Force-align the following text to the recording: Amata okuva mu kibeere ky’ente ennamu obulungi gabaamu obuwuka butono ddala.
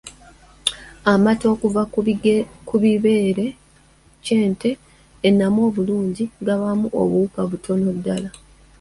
Amata 1.13 1.45
okuva 1.53 1.81
mu 1.91 1.99
kibeere 2.67 3.45
ky’ente 4.23 4.69
ennamu 5.27 5.59
obulungi 5.67 6.23
gabaamu 6.45 6.87
obuwuka 7.01 7.39
butono 7.49 7.89
ddala. 7.97 8.29